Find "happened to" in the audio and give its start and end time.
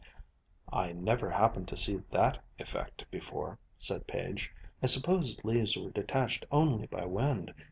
1.29-1.77